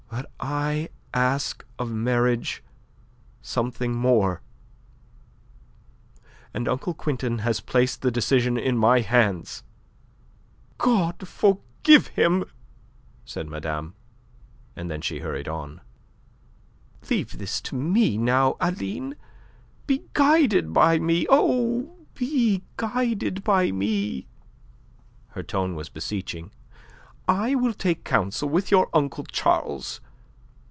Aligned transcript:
But 0.13 0.29
I 0.41 0.89
ask 1.13 1.65
of 1.79 1.89
marriage 1.89 2.61
something 3.41 3.93
more; 3.95 4.41
and 6.53 6.67
Uncle 6.67 6.93
Quintin 6.93 7.39
has 7.39 7.61
placed 7.61 8.01
the 8.01 8.11
decision 8.11 8.57
in 8.57 8.77
my 8.77 8.99
hands." 8.99 9.63
"God 10.77 11.25
forgive 11.25 12.07
him!" 12.07 12.43
said 13.23 13.47
madame. 13.47 13.95
And 14.75 14.91
then 14.91 14.99
she 14.99 15.19
hurried 15.19 15.47
on: 15.47 15.79
"Leave 17.09 17.37
this 17.37 17.61
to 17.61 17.75
me 17.75 18.17
now, 18.17 18.57
Aline. 18.59 19.15
Be 19.87 20.03
guided 20.11 20.73
by 20.73 20.99
me 20.99 21.25
oh, 21.29 21.95
be 22.15 22.63
guided 22.75 23.45
by 23.45 23.71
me!" 23.71 24.27
Her 25.29 25.43
tone 25.43 25.73
was 25.73 25.87
beseeching. 25.87 26.51
"I 27.27 27.55
will 27.55 27.73
take 27.73 28.03
counsel 28.03 28.49
with 28.49 28.71
your 28.71 28.89
uncle 28.93 29.23
Charles. 29.25 30.01